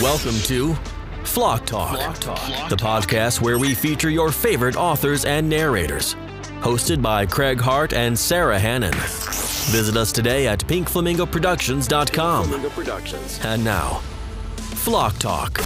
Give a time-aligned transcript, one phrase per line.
[0.00, 0.74] Welcome to
[1.24, 1.98] Flock Talk,
[2.70, 6.14] the podcast where we feature your favorite authors and narrators.
[6.62, 8.94] Hosted by Craig Hart and Sarah Hannon.
[8.94, 13.44] Visit us today at pinkflamingoproductions.com.
[13.44, 13.96] And now,
[14.56, 15.58] Flock Talk.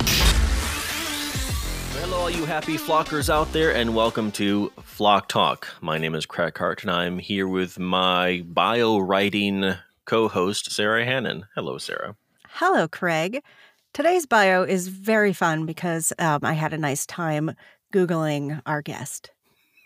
[2.00, 5.68] Hello, all you happy flockers out there, and welcome to Flock Talk.
[5.80, 9.74] My name is Craig Hart, and I'm here with my bio writing
[10.06, 11.46] co host, Sarah Hannon.
[11.54, 12.16] Hello, Sarah.
[12.48, 13.44] Hello, Craig.
[13.94, 17.54] Today's bio is very fun because um, I had a nice time
[17.92, 19.30] Googling our guest.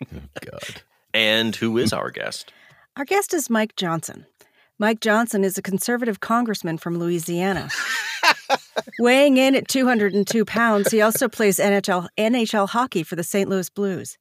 [0.11, 0.83] God.
[1.13, 2.51] And who is our guest?
[2.97, 4.25] Our guest is Mike Johnson.
[4.79, 7.69] Mike Johnson is a conservative congressman from Louisiana.
[8.99, 13.51] Weighing in at 202 pounds, he also plays NHL, NHL hockey for the St.
[13.51, 14.17] Louis Blues.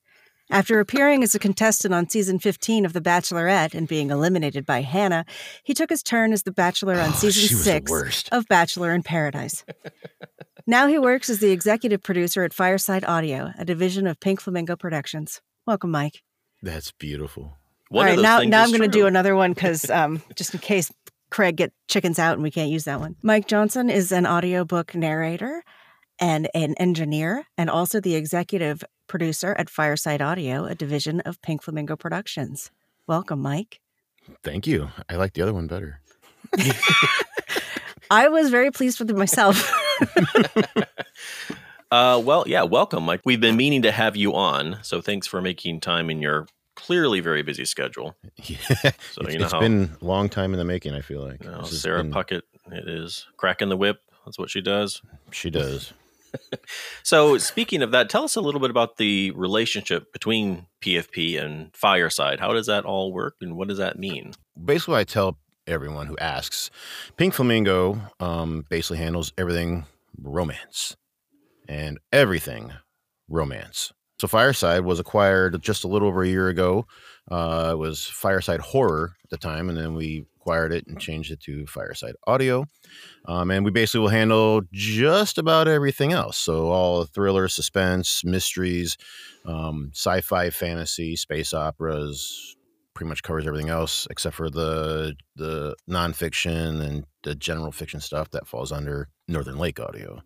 [0.49, 4.81] After appearing as a contestant on season 15 of The Bachelorette and being eliminated by
[4.81, 5.25] Hannah,
[5.63, 9.65] he took his turn as the Bachelor on Oh, season 6 of Bachelor in Paradise.
[10.65, 14.77] now he works as the executive producer at Fireside Audio, a division of Pink Flamingo
[14.77, 15.41] Productions.
[15.65, 16.23] Welcome, Mike.
[16.61, 17.57] That's beautiful.
[17.89, 20.21] One All of right, those now, now I'm going to do another one because um,
[20.35, 20.89] just in case
[21.29, 23.17] Craig get chickens out and we can't use that one.
[23.21, 25.61] Mike Johnson is an audiobook narrator
[26.19, 31.63] and an engineer, and also the executive producer at Fireside Audio, a division of Pink
[31.63, 32.71] Flamingo Productions.
[33.07, 33.79] Welcome, Mike.
[34.43, 34.89] Thank you.
[35.09, 36.01] I like the other one better.
[38.09, 39.71] I was very pleased with it myself.
[41.89, 43.21] Uh, well, yeah, welcome, Mike.
[43.23, 47.21] We've been meaning to have you on, so thanks for making time in your clearly
[47.21, 48.15] very busy schedule.
[48.43, 48.57] Yeah.
[49.13, 51.21] So it's you know it's how been a long time in the making, I feel
[51.21, 51.41] like.
[51.43, 52.41] you know, Sarah been- Puckett
[52.73, 54.01] it is cracking the whip.
[54.25, 55.01] That's what she does.
[55.31, 55.93] She does.
[57.03, 61.73] So, speaking of that, tell us a little bit about the relationship between PFP and
[61.73, 62.39] Fireside.
[62.39, 64.33] How does that all work, and what does that mean?
[64.61, 66.69] Basically, I tell everyone who asks
[67.15, 69.85] Pink Flamingo um, basically handles everything
[70.21, 70.97] romance
[71.67, 72.73] and everything
[73.29, 73.93] romance.
[74.19, 76.87] So, Fireside was acquired just a little over a year ago.
[77.31, 81.29] Uh, it was Fireside Horror at the time, and then we acquired it and changed
[81.29, 82.65] it to Fireside Audio.
[83.25, 86.37] Um, and we basically will handle just about everything else.
[86.37, 88.97] So, all the thriller, suspense, mysteries,
[89.45, 92.55] um, sci fi, fantasy, space operas,
[92.93, 98.31] pretty much covers everything else except for the the nonfiction and the general fiction stuff
[98.31, 100.21] that falls under Northern Lake Audio.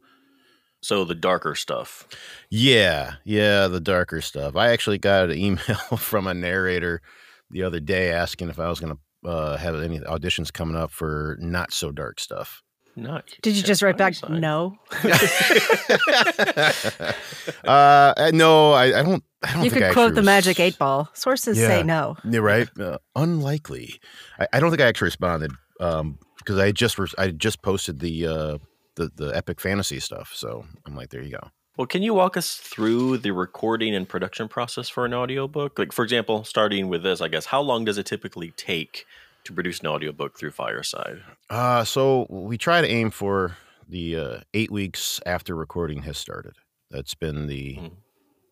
[0.83, 2.07] So, the darker stuff.
[2.51, 4.55] Yeah, yeah, the darker stuff.
[4.55, 7.01] I actually got an email from a narrator
[7.49, 10.91] the other day asking if I was going to uh, have any auditions coming up
[10.91, 12.61] for not so dark stuff.
[12.95, 13.23] Not.
[13.41, 14.41] Did you just write back, Fireside.
[14.41, 14.75] no?
[17.65, 19.23] uh, no, I, I don't.
[19.43, 21.09] I don't You think could I quote the res- magic eight ball.
[21.13, 21.83] Sources say Yeah.
[21.83, 22.15] no.
[22.23, 22.69] Yeah, right.
[22.79, 23.99] Uh, unlikely.
[24.39, 27.99] I, I don't think I actually responded um, because I just res- I just posted
[27.99, 28.57] the uh,
[28.95, 30.31] the the epic fantasy stuff.
[30.35, 31.49] So I'm like, there you go.
[31.81, 35.79] Well, can you walk us through the recording and production process for an audiobook?
[35.79, 39.07] Like, for example, starting with this, I guess, how long does it typically take
[39.45, 41.23] to produce an audiobook through Fireside?
[41.49, 43.57] Uh, so we try to aim for
[43.89, 46.53] the uh, eight weeks after recording has started.
[46.91, 47.91] That's been the Mhm.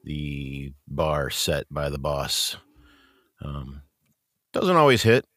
[0.03, 2.57] the bar set by the boss.
[3.45, 3.83] Um,
[4.53, 5.27] doesn't always hit.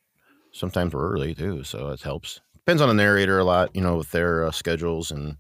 [0.51, 2.41] Sometimes we're early too, so it helps.
[2.55, 5.37] Depends on the narrator a lot, you know, with their uh, schedules and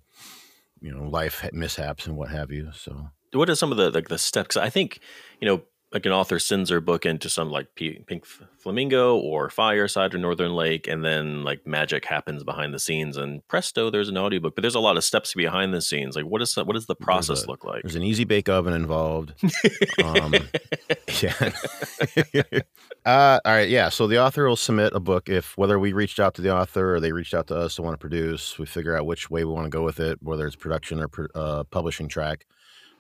[0.82, 2.70] you know life mishaps and what have you.
[2.72, 4.56] So What are some of the like the steps?
[4.56, 5.00] I think
[5.41, 9.16] you know, like an author sends their book into some like P- Pink F- Flamingo
[9.16, 13.91] or Fireside or Northern Lake, and then like magic happens behind the scenes, and presto,
[13.91, 14.54] there's an audiobook.
[14.54, 16.16] But there's a lot of steps behind the scenes.
[16.16, 17.82] Like, what is what does the process a- look like?
[17.82, 19.34] there's an easy bake oven involved.
[20.04, 20.34] um,
[21.20, 21.34] yeah.
[23.04, 23.69] uh, all right.
[23.69, 23.91] Yeah.
[23.91, 26.94] So the author will submit a book if whether we reached out to the author
[26.94, 29.44] or they reached out to us to want to produce, we figure out which way
[29.44, 32.47] we want to go with it, whether it's production or uh, publishing track.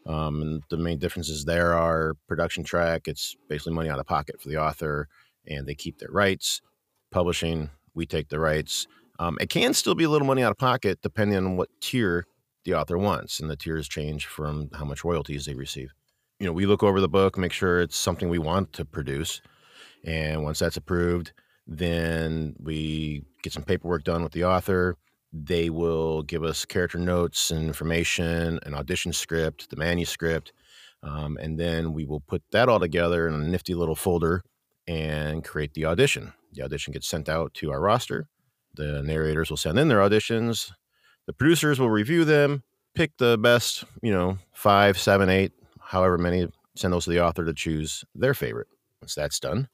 [0.06, 4.40] Um, and the main differences there are production track, it's basically money out of pocket
[4.40, 5.08] for the author
[5.46, 6.60] and they keep their rights.
[7.10, 8.86] Publishing, we take the rights.
[9.18, 12.24] Um, it can still be a little money out of pocket depending on what tier
[12.64, 15.92] the author wants, and the tiers change from how much royalties they receive.
[16.38, 19.40] You know, we look over the book, make sure it's something we want to produce,
[20.04, 21.32] and once that's approved,
[21.66, 24.96] then we get some paperwork done with the author.
[25.32, 30.52] They will give us character notes and information, an audition script, the manuscript,
[31.02, 34.42] um, and then we will put that all together in a nifty little folder
[34.86, 36.32] and create the audition.
[36.52, 38.28] The audition gets sent out to our roster.
[38.74, 40.70] The narrators will send in their auditions.
[41.26, 42.62] The producers will review them,
[42.94, 47.44] pick the best, you know, five, seven, eight, however many, send those to the author
[47.44, 48.68] to choose their favorite.
[49.00, 49.68] Once that's done,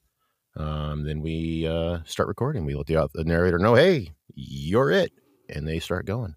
[0.57, 2.65] um, then we uh, start recording.
[2.65, 5.13] We let the, the narrator know, hey, you're it.
[5.49, 6.35] And they start going.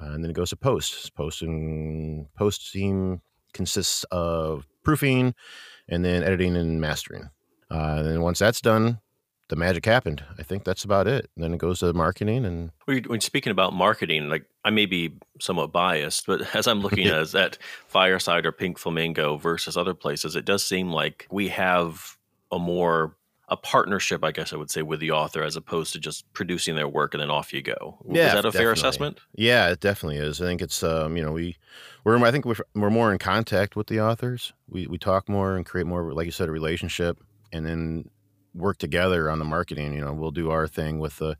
[0.00, 1.14] uh, and then it goes to post.
[1.14, 3.20] Posting post team
[3.52, 5.34] consists of proofing,
[5.88, 7.30] and then editing and mastering.
[7.70, 9.00] Uh, and then once that's done,
[9.48, 10.24] the magic happened.
[10.38, 11.28] I think that's about it.
[11.34, 12.70] And then it goes to marketing and.
[12.86, 17.34] When speaking about marketing, like I may be somewhat biased, but as I'm looking at,
[17.34, 22.16] at Fireside or Pink Flamingo versus other places, it does seem like we have
[22.52, 23.16] a more
[23.50, 26.76] a partnership, I guess I would say, with the author as opposed to just producing
[26.76, 27.98] their work and then off you go.
[28.08, 28.58] Yeah, is that a definitely.
[28.58, 29.20] fair assessment?
[29.34, 30.40] Yeah, it definitely is.
[30.40, 31.56] I think it's um, you know we
[32.04, 34.52] we're I think we're, we're more in contact with the authors.
[34.68, 37.18] We we talk more and create more, like you said, a relationship,
[37.52, 38.08] and then
[38.54, 39.94] work together on the marketing.
[39.94, 41.36] You know, we'll do our thing with the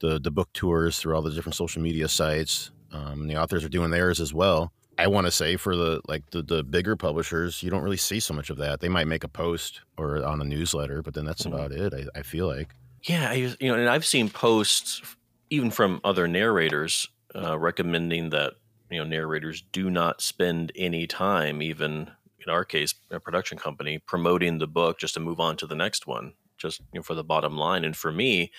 [0.00, 2.70] the, the book tours through all the different social media sites.
[2.92, 4.72] Um, the authors are doing theirs as well.
[4.98, 8.20] I want to say for the like the, the bigger publishers, you don't really see
[8.20, 8.80] so much of that.
[8.80, 11.54] They might make a post or on a newsletter, but then that's mm-hmm.
[11.54, 11.92] about it.
[11.94, 12.74] I, I, feel like.
[13.02, 15.02] Yeah, I, you know, and I've seen posts
[15.50, 18.54] even from other narrators uh, recommending that
[18.90, 22.10] you know narrators do not spend any time, even
[22.46, 25.74] in our case, a production company, promoting the book just to move on to the
[25.74, 27.84] next one, just you know, for the bottom line.
[27.84, 28.52] And for me,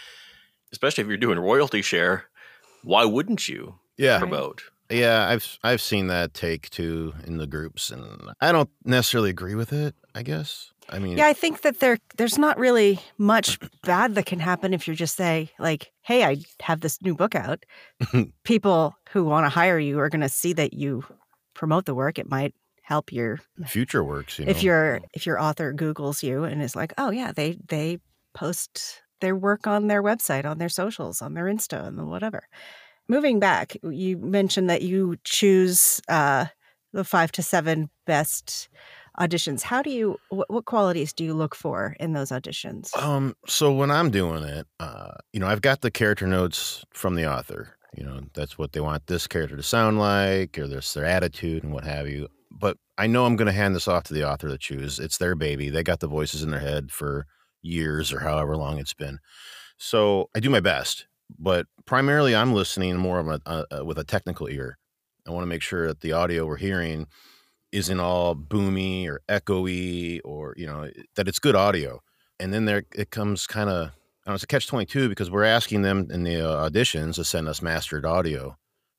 [0.71, 2.25] especially if you're doing royalty share,
[2.83, 3.75] why wouldn't you?
[3.97, 4.19] Yeah.
[4.19, 4.63] promote.
[4.89, 9.55] Yeah, I've I've seen that take too in the groups, and I don't necessarily agree
[9.55, 9.95] with it.
[10.13, 10.71] I guess.
[10.89, 14.73] I mean, yeah, I think that there there's not really much bad that can happen
[14.73, 17.65] if you just say like, "Hey, I have this new book out."
[18.43, 21.03] People who want to hire you are going to see that you
[21.55, 22.19] promote the work.
[22.19, 22.53] It might
[22.83, 24.37] help your future works.
[24.37, 24.51] You know?
[24.51, 27.97] If your if your author Google's you and is like, "Oh yeah, they they
[28.35, 32.47] post their work on their website, on their socials, on their Insta, and whatever."
[33.07, 36.45] Moving back, you mentioned that you choose uh,
[36.93, 38.69] the five to seven best
[39.19, 39.61] auditions.
[39.61, 40.17] How do you?
[40.29, 42.95] What, qualities do you look for in those auditions?
[42.97, 47.15] Um, so when I'm doing it, uh, you know, I've got the character notes from
[47.15, 47.77] the author.
[47.95, 51.63] You know, that's what they want this character to sound like, or this their attitude
[51.63, 52.27] and what have you.
[52.51, 54.99] But I know I'm going to hand this off to the author to choose.
[54.99, 55.69] It's their baby.
[55.69, 57.25] They got the voices in their head for
[57.61, 59.19] years or however long it's been.
[59.77, 61.05] So I do my best
[61.37, 64.77] but primarily I'm listening more of a, a, a with a technical ear.
[65.27, 67.07] I want to make sure that the audio we're hearing
[67.71, 72.01] isn't all boomy or echoey or you know that it's good audio.
[72.39, 75.09] And then there it comes kind of I don't know, it's a catch twenty two
[75.09, 78.57] because we're asking them in the uh, auditions to send us mastered audio,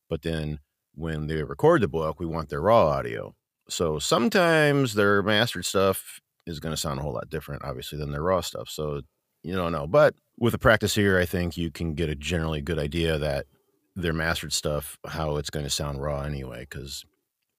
[0.09, 0.61] but then
[0.95, 3.35] when they record the book, we want their raw audio.
[3.69, 8.13] So sometimes their mastered stuff is going to sound a whole lot different, obviously, than
[8.13, 8.69] their raw stuff.
[8.71, 9.03] So
[9.43, 12.61] you don't know, but with a practice here, I think you can get a generally
[12.61, 13.47] good idea that
[13.95, 16.67] their mastered stuff, how it's going to sound raw anyway.
[16.69, 17.05] Because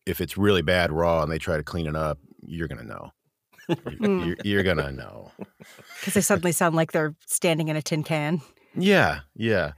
[0.06, 2.88] if it's really bad raw and they try to clean it up, you're going to
[2.88, 3.12] know.
[4.00, 5.31] you're, you're, you're going to know.
[6.00, 8.39] Because they suddenly sound like they're standing in a tin can.
[8.75, 9.71] Yeah, yeah.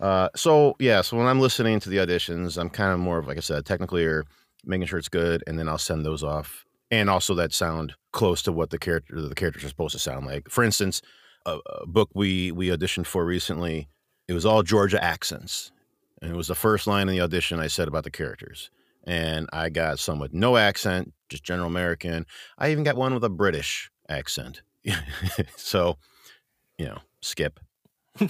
[0.00, 3.26] Uh, so yeah, so when I'm listening to the auditions, I'm kind of more of
[3.26, 4.24] like I said, technically or
[4.64, 8.42] making sure it's good, and then I'll send those off, and also that sound close
[8.42, 10.48] to what the character the characters are supposed to sound like.
[10.48, 11.02] For instance,
[11.46, 13.88] a, a book we we auditioned for recently.
[14.26, 15.72] It was all Georgia accents,
[16.20, 18.70] and it was the first line in the audition I said about the characters.
[19.04, 22.26] And I got some with no accent, just general American.
[22.58, 24.60] I even got one with a British accent.
[25.56, 25.96] so,
[26.76, 27.58] you know, skip.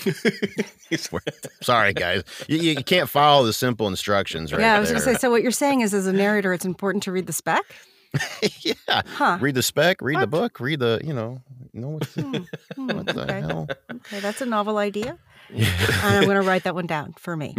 [1.62, 2.22] Sorry, guys.
[2.46, 4.60] You, you, can't follow the simple instructions, right?
[4.60, 5.14] Yeah, I was going to say.
[5.14, 7.64] So, what you're saying is, as a narrator, it's important to read the spec.
[8.60, 9.02] yeah.
[9.06, 9.38] Huh.
[9.40, 10.20] Read the spec, read what?
[10.20, 11.40] the book, read the, you know,
[11.72, 12.32] know what's hmm.
[12.74, 12.86] Hmm.
[12.88, 13.40] what the okay.
[13.40, 13.68] hell.
[13.90, 15.18] Okay, that's a novel idea.
[15.50, 15.66] and
[16.02, 17.56] I'm going to write that one down for me.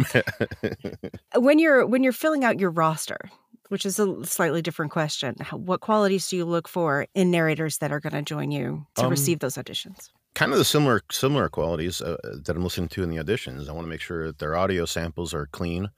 [1.36, 3.18] when you're when you're filling out your roster,
[3.68, 7.92] which is a slightly different question, what qualities do you look for in narrators that
[7.92, 10.10] are going to join you to um, receive those auditions?
[10.34, 13.68] Kind of the similar similar qualities uh, that I'm listening to in the auditions.
[13.68, 15.90] I want to make sure that their audio samples are clean.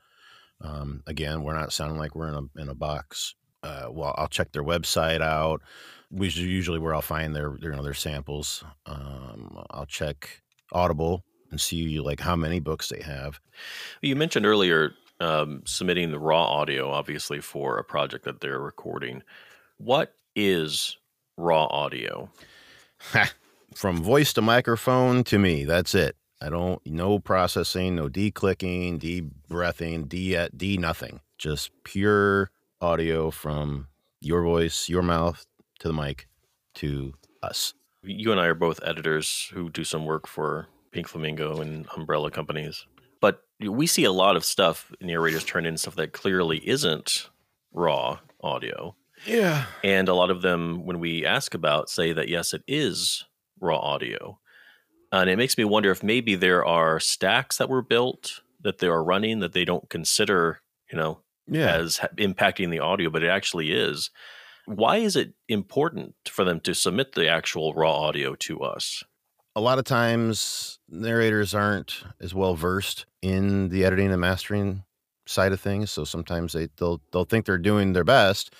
[0.60, 4.28] Um, again, we're not sounding like we're in a in a box uh, well, I'll
[4.28, 5.62] check their website out.
[6.10, 8.62] Which is usually where I'll find their, their you know their samples.
[8.84, 13.40] Um, I'll check Audible and see like how many books they have.
[14.02, 19.22] You mentioned earlier um, submitting the raw audio, obviously for a project that they're recording.
[19.78, 20.98] What is
[21.36, 22.30] raw audio?
[23.74, 26.16] From voice to microphone to me, that's it.
[26.42, 31.20] I don't no processing, no declicking, de-breathing, de de nothing.
[31.38, 32.50] Just pure
[32.82, 33.88] audio from
[34.20, 35.46] your voice, your mouth
[35.78, 36.28] to the mic
[36.74, 37.74] to us.
[38.02, 42.30] You and I are both editors who do some work for Pink Flamingo and umbrella
[42.30, 42.84] companies.
[43.20, 47.30] But we see a lot of stuff narrators turn in stuff that clearly isn't
[47.72, 48.96] raw audio.
[49.24, 49.66] Yeah.
[49.84, 53.24] And a lot of them, when we ask about, say that yes, it is
[53.60, 54.40] raw audio.
[55.12, 58.88] And it makes me wonder if maybe there are stacks that were built that they
[58.88, 60.62] are running that they don't consider
[60.92, 61.74] you know, Yeah.
[61.76, 64.10] as impacting the audio, but it actually is.
[64.66, 69.02] Why is it important for them to submit the actual raw audio to us?
[69.54, 74.84] a lot of times narrators aren't as well versed in the editing and mastering
[75.26, 78.52] side of things so sometimes they they'll they'll think they're doing their best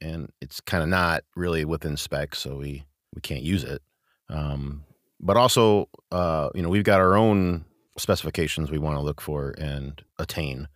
[0.00, 3.82] and it's kind of not really within spec so we we can't use it
[4.28, 4.84] um
[5.20, 7.64] but also uh you know we've got our own
[7.98, 10.68] specifications we want to look for and attain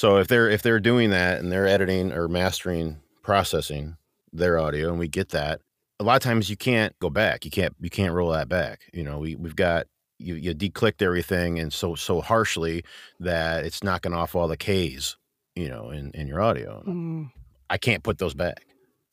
[0.00, 3.96] so if they're if they're doing that and they're editing or mastering processing
[4.32, 5.60] their audio and we get that
[5.98, 7.44] a lot of times you can't go back.
[7.44, 8.80] You can't you can't roll that back.
[8.94, 9.86] You know, we we've got
[10.18, 12.84] you you declicked everything and so so harshly
[13.20, 15.18] that it's knocking off all the K's,
[15.54, 16.82] you know, in in your audio.
[16.86, 17.30] Mm.
[17.68, 18.64] I can't put those back.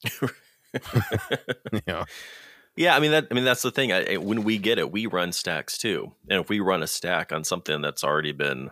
[1.74, 2.06] you know,
[2.78, 3.28] Yeah, I mean that.
[3.30, 3.92] I mean that's the thing.
[3.92, 6.88] I, I- when we get it, we run stacks too, and if we run a
[6.88, 8.72] stack on something that's already been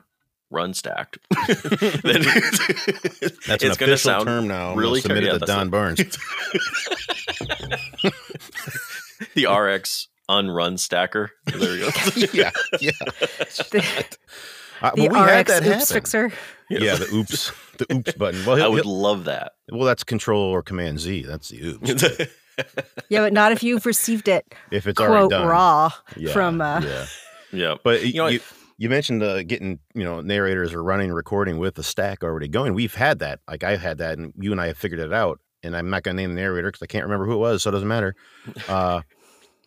[0.52, 4.70] run stacked, then that's an it's going to official sound term now.
[4.70, 5.98] I'm gonna really submit yeah, it to Don a- Barnes.
[9.36, 11.32] the RX unrun stacker.
[11.46, 11.90] There we go.
[12.34, 12.92] yeah, yeah.
[13.72, 14.06] The,
[14.82, 15.86] Uh, the but we had RX that oops happen.
[15.94, 16.34] fixer.
[16.70, 18.46] Yeah, the oops, the oops button.
[18.46, 19.54] Well, I he'll, would love that.
[19.72, 21.24] well, that's Control or Command Z.
[21.24, 22.04] That's the oops.
[23.10, 25.48] Yeah, but not if you've received it if it's already quote done.
[25.48, 27.06] raw Yeah, from uh, yeah.
[27.52, 28.40] yeah, But You you know, you,
[28.78, 32.74] you mentioned uh, getting you know narrators are running recording with the stack already going.
[32.74, 33.40] We've had that.
[33.48, 35.40] Like I've had that, and you and I have figured it out.
[35.64, 37.64] And I'm not going to name the narrator because I can't remember who it was,
[37.64, 38.16] so it doesn't matter.
[38.68, 39.02] Uh,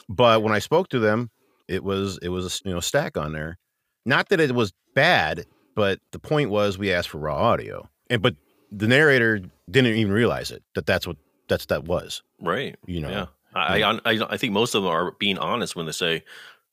[0.08, 1.30] but when I spoke to them,
[1.66, 3.58] it was it was a you know stack on there.
[4.06, 8.22] Not that it was bad, but the point was we asked for raw audio, and
[8.22, 8.36] but
[8.70, 11.16] the narrator didn't even realize it that that's what
[11.48, 12.22] that's that was.
[12.40, 12.76] right.
[12.86, 15.86] You know, Yeah, I, I I I think most of them are being honest when
[15.86, 16.24] they say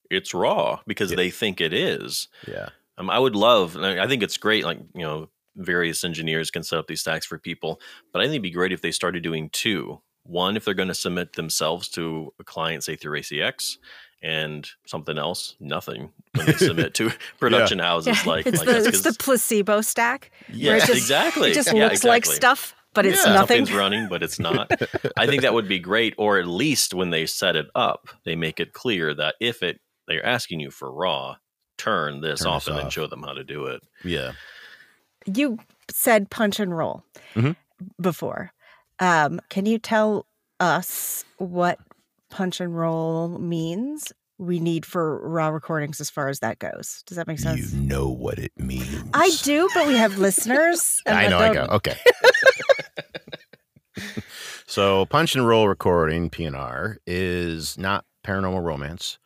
[0.09, 1.17] it's raw because Yeah.
[1.17, 2.27] they think it is.
[2.47, 3.75] Yeah, Um, I would love.
[3.75, 4.63] and I I think it's great.
[4.63, 7.79] Like you know, various engineers can set up these stacks for people,
[8.11, 10.01] but I think it'd be great if they started doing two.
[10.23, 13.77] One, if they're going to submit themselves to a client, say through ACX,
[14.23, 18.77] and something else, nothing when they submit to production houses yeah, like it's like the
[18.87, 20.31] it's the 'cause- placebo stack.
[20.47, 21.51] where yeah, it just- exactly.
[21.51, 23.33] It just yeah, looks like stuff, but it's Yeah.
[23.33, 23.57] nothing.
[23.65, 24.71] Something's running, but it's not.
[25.15, 28.35] I think that would be great, or at least when they set it up, they
[28.35, 31.35] make it clear that if it they're asking you for raw,
[31.77, 33.81] turn this Turn off this and then show them how to do it.
[34.03, 34.33] yeah.
[35.25, 35.57] You
[35.91, 37.55] said punch and roll Mhm.
[37.99, 38.51] before.
[38.99, 40.27] Um, can you tell
[40.59, 41.79] us what
[42.29, 44.11] punch and roll means?
[44.37, 47.01] We need for raw recordings as far as that goes.
[47.07, 47.73] Does that make sense?
[47.73, 49.03] You know what it means.
[49.13, 51.01] I do, but we have listeners.
[51.05, 51.39] and I know.
[51.39, 51.75] I don't- go.
[51.75, 51.97] Okay.
[54.67, 59.17] so, punch and roll recording (PNR) is not paranormal romance.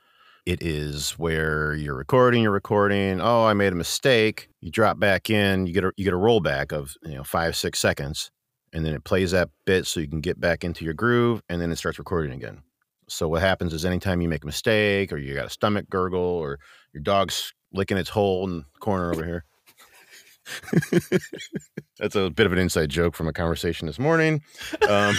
[0.49, 3.21] It is where you're recording, you're recording.
[3.21, 4.49] Oh, I made a mistake.
[4.61, 5.67] You drop back in.
[5.67, 8.31] You get a you get a rollback of you know five six seconds,
[8.73, 11.61] and then it plays that bit so you can get back into your groove, and
[11.61, 12.63] then it starts recording again.
[13.07, 16.19] So what happens is anytime you make a mistake, or you got a stomach gurgle,
[16.19, 16.57] or
[16.93, 19.45] your dog's licking its hole in the corner over here.
[21.99, 24.41] That's a bit of an inside joke from a conversation this morning.
[24.89, 25.15] Um,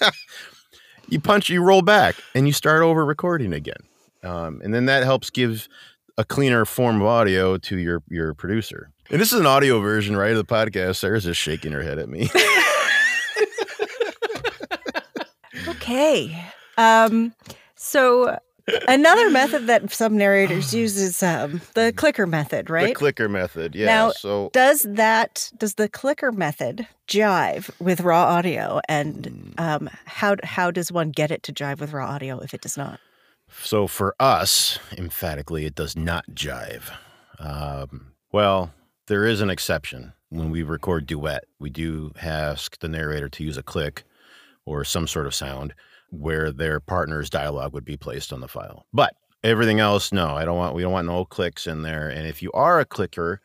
[1.08, 3.82] you punch, you roll back, and you start over recording again,
[4.22, 5.68] um, and then that helps give
[6.18, 8.90] a cleaner form of audio to your your producer.
[9.10, 10.96] And this is an audio version, right, of the podcast.
[10.96, 12.28] Sarah's just shaking her head at me.
[15.68, 16.44] Okay.
[16.78, 17.34] Um,
[17.74, 18.38] so
[18.88, 22.88] another method that some narrators use is um, the clicker method, right?
[22.88, 23.86] The clicker method, yeah.
[23.86, 30.36] Now- so does that does the clicker method jive with raw audio, and um, how
[30.42, 32.98] how does one get it to jive with raw audio if it does not?
[33.60, 36.90] So for us, emphatically, it does not jive.
[37.38, 38.72] Um, well,
[39.06, 40.12] there is an exception.
[40.30, 44.04] When we record duet, we do ask the narrator to use a click
[44.64, 45.74] or some sort of sound
[46.10, 48.86] where their partner's dialogue would be placed on the file.
[48.92, 50.74] But everything else, no, I don't want.
[50.74, 52.08] We don't want no clicks in there.
[52.08, 53.40] And if you are a clicker,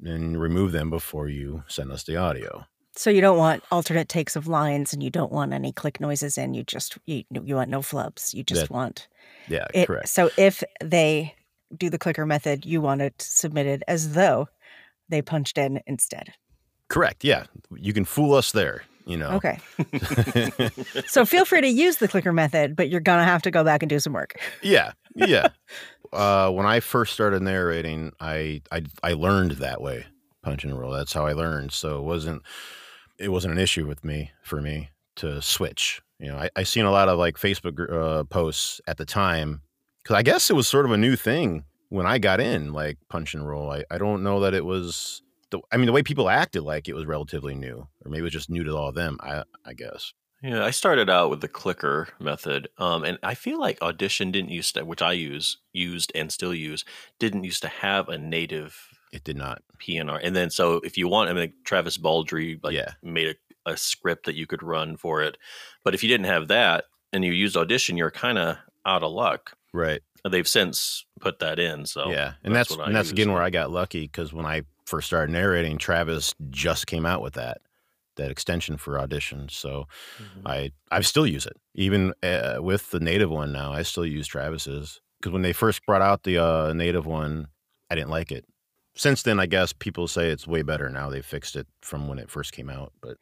[0.00, 2.66] then remove them before you send us the audio.
[2.94, 6.36] So you don't want alternate takes of lines, and you don't want any click noises
[6.36, 6.54] in.
[6.54, 8.34] You just you, you want no flubs.
[8.34, 9.08] You just That- want
[9.48, 9.86] Yeah, it.
[9.86, 10.08] correct.
[10.08, 11.34] So if they
[11.76, 14.48] do the clicker method, you want it submitted as though
[15.08, 16.34] they punched in instead.
[16.88, 17.24] Correct.
[17.24, 17.44] Yeah,
[17.74, 18.82] you can fool us there.
[19.06, 19.30] You know.
[19.30, 19.58] Okay.
[21.06, 23.82] So feel free to use the clicker method, but you're gonna have to go back
[23.82, 24.36] and do some work.
[24.62, 25.48] yeah yeah
[26.14, 30.06] uh when i first started narrating I, I i learned that way
[30.42, 32.40] punch and roll that's how i learned so it wasn't
[33.22, 36.84] it wasn't an issue with me for me to switch you know i, I seen
[36.84, 39.62] a lot of like facebook uh, posts at the time
[40.02, 42.98] because i guess it was sort of a new thing when i got in like
[43.08, 46.02] punch and roll I, I don't know that it was the, I mean, the way
[46.02, 48.88] people acted like it was relatively new, or maybe it was just new to all
[48.88, 49.18] of them.
[49.20, 50.12] I I guess.
[50.42, 54.50] Yeah, I started out with the clicker method, um, and I feel like Audition didn't
[54.50, 56.84] used to, which I use, used and still use,
[57.20, 58.76] didn't used to have a native
[59.12, 59.62] It did not.
[59.78, 60.20] PNR.
[60.22, 62.92] And then, so if you want, I mean, Travis Baldree like Yeah.
[63.02, 65.36] made a, a script that you could run for it,
[65.84, 69.12] but if you didn't have that and you used Audition, you're kind of out of
[69.12, 69.52] luck.
[69.72, 70.00] Right.
[70.28, 73.12] They've since put that in, so yeah, and that's, what I and that's use.
[73.12, 77.22] again where I got lucky because when I first started narrating, Travis just came out
[77.22, 77.58] with that
[78.16, 79.48] that extension for audition.
[79.48, 79.88] So
[80.20, 80.42] Mhm.
[80.46, 83.72] I I still use it even uh, with the native one now.
[83.72, 87.48] I still use Travis's because when they first brought out the uh, native one,
[87.90, 88.44] I didn't like it.
[88.94, 91.08] Since then, I guess people say it's way better now.
[91.08, 93.16] They fixed it from when it first came out, but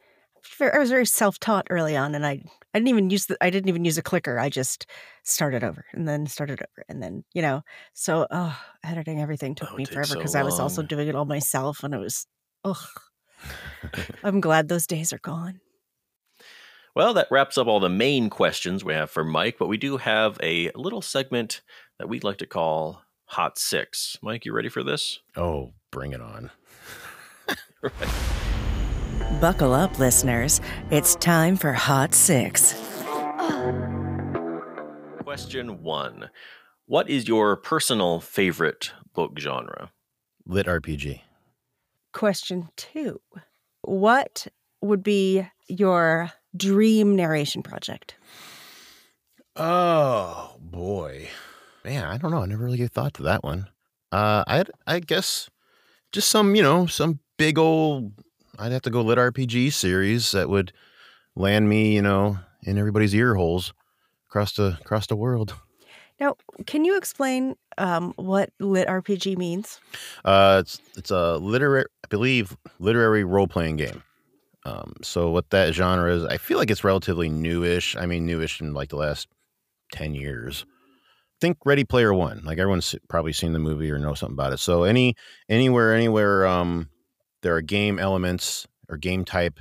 [0.61, 2.43] I was very self-taught early on, and I
[2.75, 4.39] I didn't even use the I didn't even use a clicker.
[4.39, 4.87] I just
[5.23, 7.63] started over and then started over and then you know.
[7.95, 11.09] So oh, editing everything took Oh, me takes forever so because I was also doing
[11.09, 12.27] it all myself, and it was
[12.65, 12.77] ugh.
[14.25, 15.61] I'm glad those days are gone.
[16.95, 19.99] Well, that wraps up all the main questions we have for Mike, but we do
[19.99, 21.61] have a little segment
[21.99, 24.19] that we'd like to call Hot Six.
[24.23, 25.21] Mike, you ready for this?
[25.37, 26.51] oh, bring it on.
[29.41, 30.61] Buckle up, listeners.
[30.91, 32.75] It's time for Hot Six.
[35.23, 36.31] Question one
[36.87, 39.93] What is your personal favorite book genre?
[40.45, 41.21] Lit RPG.
[42.13, 43.21] Question two:
[43.83, 44.49] What
[44.81, 48.17] would be your dream narration project?
[49.55, 51.29] Oh boy,
[51.85, 52.43] man, I don't know.
[52.43, 53.69] I never really gave thought to that one.
[54.13, 55.49] Uh, I I guess
[56.13, 58.13] just some you know some big old.
[58.59, 60.73] I'd have to go lit RPG series that would
[61.35, 63.73] land me you know in everybody's ear holes
[64.29, 65.55] across the across the world.
[66.19, 69.81] Now, can you explain um, what lit RPG means?
[70.25, 74.03] Uh, it's it's a literary, I believe, literary role playing game.
[74.67, 77.97] Um, so what that genre is, I feel like it's relatively newish.
[77.97, 79.29] I mean, newish in like the last
[79.93, 80.67] ten years.
[81.41, 82.43] Think Ready Player One.
[82.45, 84.59] Like everyone's probably seen the movie or know something about it.
[84.59, 85.15] So any
[85.49, 86.89] anywhere anywhere um,
[87.43, 89.59] there are game elements or game type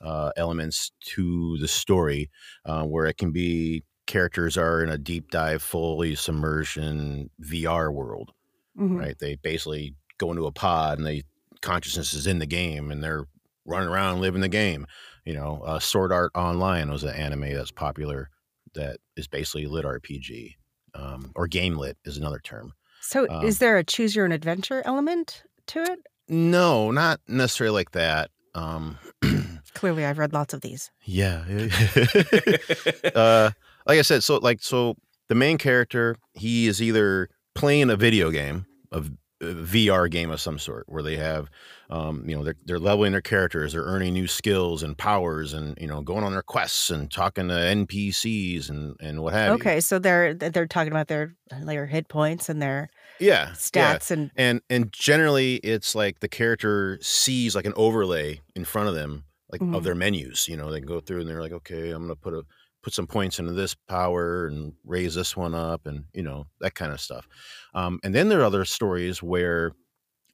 [0.00, 2.30] uh, elements to the story,
[2.64, 8.32] uh, where it can be characters are in a deep dive, fully submersion VR world
[8.78, 8.98] Mhm.
[8.98, 9.18] right?
[9.18, 11.24] They basically go into a pod and they
[11.60, 13.24] consciousness is in the game and they're
[13.66, 14.86] running around living the game.
[15.24, 18.30] You know, uh, Sword Art Online was an anime that's popular
[18.74, 20.54] that is basically lit RPG,
[20.94, 22.72] um, or game lit is another term.
[23.00, 26.00] So, Um, is there a choose your own adventure element to it?
[26.28, 28.30] No, not necessarily like that.
[28.54, 28.98] Um,
[29.74, 30.90] Clearly, I've read lots of these.
[31.04, 31.44] yeah.
[33.14, 33.50] uh,
[33.86, 34.94] like I said, so like so
[35.28, 39.04] the main character he is either playing a video game, a, a
[39.40, 41.48] VR game of some sort, where they have,
[41.90, 45.76] um, you know, they're they're leveling their characters, they're earning new skills and powers, and
[45.80, 49.54] you know, going on their quests and talking to NPCs and and what have you.
[49.60, 52.88] Okay, so they're they're talking about their their hit points and their
[53.20, 53.48] Yeah.
[53.48, 53.54] yeah.
[53.54, 58.88] stats and and and generally it's like the character sees like an overlay in front
[58.88, 59.74] of them like Mhm.
[59.76, 62.14] of their menus you know they can go through and they're like okay i'm gonna
[62.14, 62.42] put a
[62.88, 66.74] put some points into this power and raise this one up and you know that
[66.74, 67.28] kind of stuff
[67.74, 69.72] um, and then there are other stories where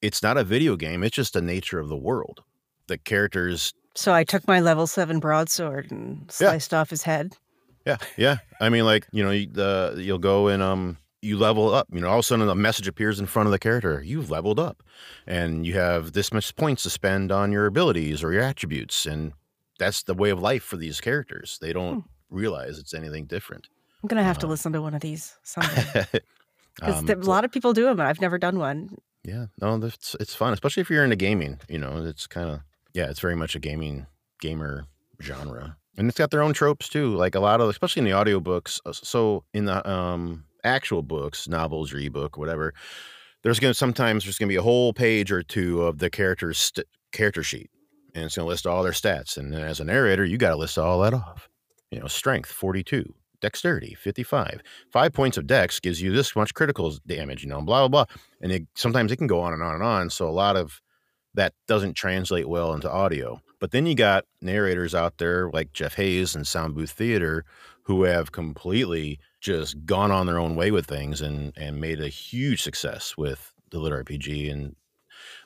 [0.03, 2.45] it's not a video game it's just the nature of the world
[2.87, 6.49] the characters so I took my level seven broadsword and Yeah.
[6.51, 7.37] sliced off his head.
[7.87, 8.37] Yeah, yeah.
[8.61, 11.87] I mean, like you know, the you'll go and um, you level up.
[11.93, 14.03] You know, all of a sudden a message appears in front of the character.
[14.05, 14.83] You've leveled up,
[15.29, 19.33] and you have this much points to spend on your abilities or your attributes, and
[19.79, 21.59] that's the way of life for these characters.
[21.61, 23.69] They don't realize it's anything different.
[24.03, 26.07] I'm gonna have to Uh, listen to one of these someday
[26.75, 28.97] because Um, a lot of people do them, and I've never done one.
[29.25, 31.59] Yeah, no, it's it's fun, especially if you're into gaming.
[31.69, 32.61] You know, it's kind of
[32.93, 34.07] yeah, it's very much a gaming
[34.41, 34.85] gamer
[35.23, 37.15] genre, and it's got their own tropes too.
[37.17, 38.81] Like a lot of, especially in the audiobooks.
[38.85, 42.75] uh, So in the um actual books, novels or ebook, whatever,
[43.43, 46.87] there's gonna sometimes there's gonna be a whole page or two of the character's st-
[47.13, 47.71] character sheet,
[48.15, 49.39] and it's gonna list all their stats.
[49.39, 51.49] And then as a narrator, you got to list all that off.
[51.95, 56.93] You know, strength 42, dexterity 55, five points of dex gives you this much critical
[57.07, 57.45] damage.
[57.45, 59.85] You know, blah blah blah and it, sometimes it can go on and on and
[59.85, 60.11] on.
[60.11, 60.81] So a lot of
[61.35, 63.41] that doesn't translate well into audio.
[63.61, 67.45] But then you got narrators out there like Jeff Hays and Soundbooth Theater
[67.85, 72.09] who have completely just gone on their own way with things and and made a
[72.09, 74.75] huge success with the lit RPG and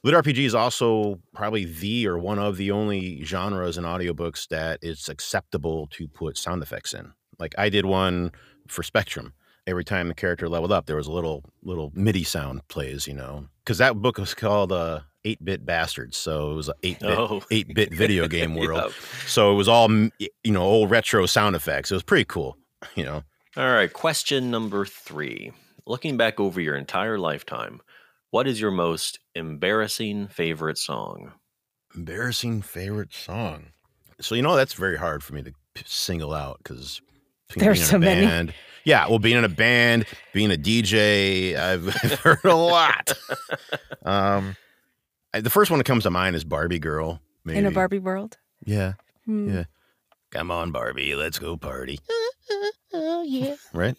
[0.04, 4.78] lit RPG is also probably the or one of the only genres in audiobooks that
[4.82, 7.12] it's acceptable to put sound effects in.
[7.38, 8.32] Like I did one
[8.68, 9.32] for Spectrum
[9.68, 13.14] every time the character leveled up, there was a little little MIDI sound plays, you
[13.14, 16.98] know, because that book was called uh, Eight Bit Bastards, so it was an eight
[17.00, 17.42] bit Oh.
[17.50, 18.80] eight bit video game world.
[18.84, 18.92] Yep.
[19.26, 21.92] So it was all you know old retro sound effects.
[21.92, 22.56] It was pretty cool,
[22.96, 23.22] you know.
[23.56, 25.52] All right, question number three.
[25.86, 27.80] Looking back over your entire lifetime,
[28.30, 31.32] what is your most embarrassing favorite song?
[31.94, 33.66] Embarrassing favorite song.
[34.20, 35.52] So you know that's very hard for me to
[35.86, 37.00] single out because
[37.56, 38.52] There's so many.
[38.84, 43.12] Yeah, well, being in a band, being a DJ, I've heard a lot.
[44.04, 44.56] um,
[45.34, 47.20] I- the first one that comes to mind is Barbie Girl.
[47.44, 47.58] Maybe.
[47.58, 48.38] In a Barbie world?
[48.64, 48.94] Yeah.
[49.24, 49.48] Hmm.
[49.54, 49.64] Yeah.
[50.30, 51.98] Come on, Barbie, let's go party.
[52.94, 53.54] Oh yeah.
[53.74, 53.96] Right.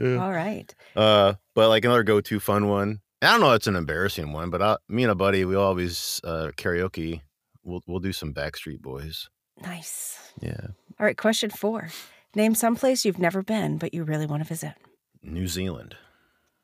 [0.00, 0.16] Yeah.
[0.22, 0.72] All right.
[0.94, 3.00] Uh, but like another go-to fun one.
[3.20, 3.52] I don't know.
[3.52, 7.22] It's an embarrassing one, but I, me and a buddy, we always uh, karaoke.
[7.64, 9.28] We'll we'll do some Backstreet Boys.
[9.60, 10.18] Nice.
[10.40, 10.68] Yeah.
[11.00, 11.16] All right.
[11.16, 11.88] Question four.
[12.36, 14.74] Name some place you've never been, but you really want to visit.
[15.22, 15.96] New Zealand.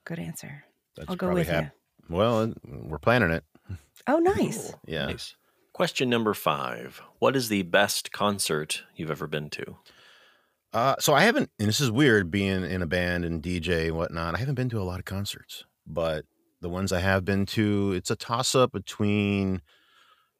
[0.04, 0.64] Good answer.
[0.96, 1.72] That's I'll go with hap-
[2.08, 3.42] Well, we're planning it.
[4.06, 4.70] Oh, nice.
[4.70, 4.80] Cool.
[4.86, 5.06] Yeah.
[5.06, 5.34] Nice.
[5.72, 7.02] Question number five.
[7.18, 9.78] What is the best concert you've ever been to?
[10.74, 13.96] Uh, so I haven't, and this is weird being in a band and DJ and
[13.96, 14.34] whatnot.
[14.34, 16.24] I haven't been to a lot of concerts, but
[16.60, 19.62] the ones I have been to, it's a toss up between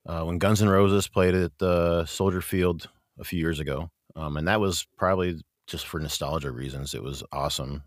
[0.06, 2.88] uh, when Guns N' Roses played at the Soldier Field
[3.20, 6.94] a few years ago, um, and that was probably just for nostalgia reasons.
[6.94, 7.84] It was awesome.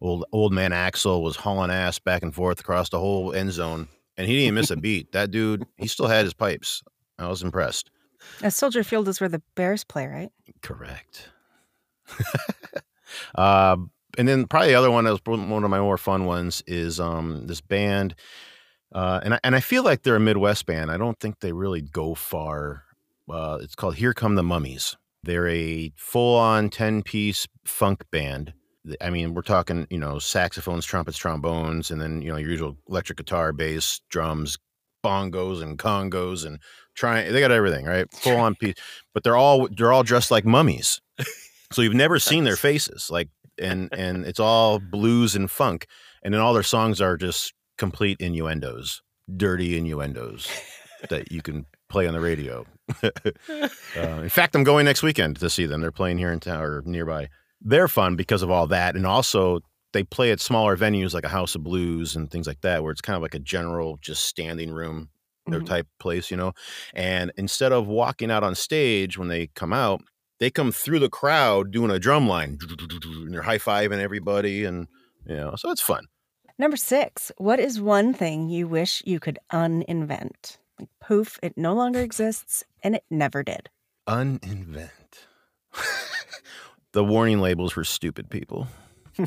[0.00, 3.88] Old old man Axl was hauling ass back and forth across the whole end zone,
[4.16, 5.10] and he didn't miss a beat.
[5.10, 6.84] That dude, he still had his pipes.
[7.18, 7.90] I was impressed.
[8.40, 10.30] Now, Soldier Field is where the Bears play, right?
[10.62, 11.30] Correct.
[13.34, 13.76] Uh,
[14.18, 16.98] and then probably the other one that was one of my more fun ones is
[16.98, 18.14] um, this band,
[18.92, 20.90] uh, and I, and I feel like they're a Midwest band.
[20.90, 22.84] I don't think they really go far.
[23.30, 24.96] Uh, it's called Here Come the Mummies.
[25.22, 28.54] They're a full-on ten-piece funk band.
[29.00, 32.76] I mean, we're talking you know saxophones, trumpets, trombones, and then you know your usual
[32.88, 34.58] electric guitar, bass, drums,
[35.04, 36.58] bongos, and congos, and
[36.94, 37.32] trying.
[37.32, 38.74] They got everything right, full-on piece.
[39.14, 41.00] But they're all they're all dressed like mummies.
[41.72, 43.28] So you've never seen their faces, like,
[43.60, 45.86] and and it's all blues and funk,
[46.22, 49.02] and then all their songs are just complete innuendos,
[49.36, 50.48] dirty innuendos
[51.10, 52.64] that you can play on the radio.
[53.02, 53.10] uh,
[53.96, 55.80] in fact, I'm going next weekend to see them.
[55.80, 57.28] They're playing here in town or nearby.
[57.60, 59.60] They're fun because of all that, and also
[59.92, 62.92] they play at smaller venues like a House of Blues and things like that, where
[62.92, 65.08] it's kind of like a general just standing room
[65.46, 65.66] their Mhm.
[65.66, 66.52] type place, you know.
[66.94, 70.02] And instead of walking out on stage when they come out,
[70.38, 74.86] they come through the crowd doing a drum line, and they're high fiving everybody, and
[75.26, 76.06] you know, so it's fun.
[76.58, 77.30] Number six.
[77.38, 80.58] What is one thing you wish you could uninvent?
[80.78, 83.68] Like, poof, it no longer exists, and it never did.
[84.08, 85.26] Uninvent
[86.92, 88.66] the warning labels for stupid people.
[89.18, 89.24] Are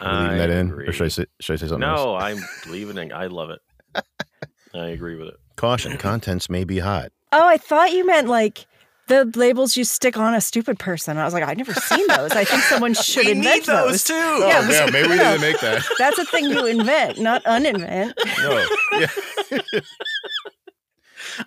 [0.00, 0.92] we leaving I that in, or agree.
[0.92, 2.04] should I say, should I say something else?
[2.04, 3.12] No, I'm leaving it.
[3.12, 3.60] I love it.
[4.74, 5.36] I agree with it.
[5.58, 7.10] Caution: contents may be hot.
[7.32, 8.64] Oh, I thought you meant like
[9.08, 11.18] the labels you stick on a stupid person.
[11.18, 12.30] I was like, I've never seen those.
[12.32, 14.04] I think someone should invent those.
[14.04, 14.14] too.
[14.14, 15.24] Yeah, oh, we- Oh, maybe we no.
[15.24, 15.82] didn't make that.
[15.98, 18.14] That's a thing you invent, not uninvent.
[18.38, 18.66] No,
[18.98, 19.80] yeah.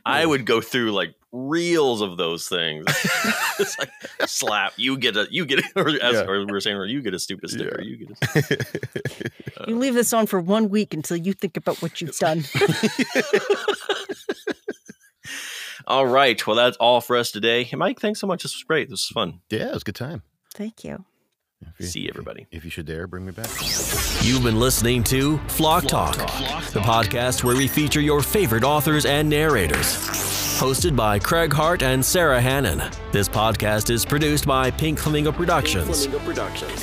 [0.06, 2.86] I would go through like reels of those things.
[3.60, 3.89] it's like
[4.26, 4.74] slap.
[4.78, 5.28] You get a.
[5.32, 6.26] You get a, or as Yeah.
[6.28, 7.82] or we were saying, or you get a stupid sticker.
[7.82, 7.88] Yeah.
[7.88, 8.52] You get.
[9.58, 12.43] A, You leave this on for one week until you think about what you've done.
[15.92, 16.46] All right.
[16.48, 17.70] Well, that's all for us today.
[17.74, 18.42] Mike, thanks so much.
[18.44, 18.90] This was great.
[18.90, 19.42] This was fun.
[19.50, 20.24] yeah, it was a good time.
[20.54, 21.06] Thank you.
[21.78, 22.48] You- See everybody.
[22.52, 23.48] If you should dare, bring me back.
[24.24, 29.30] You've been listening to Flock Talk, the podcast where we feature your favorite authors and
[29.30, 29.96] narrators.
[30.60, 32.82] Hosted by Craig Hart and Sarah Hannon.
[33.12, 36.08] This podcast is produced by Pink Flamingo Productions.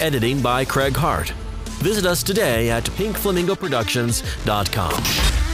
[0.01, 1.31] Editing by Craig Hart.
[1.83, 5.48] Visit us today at pinkflamingoproductions.com.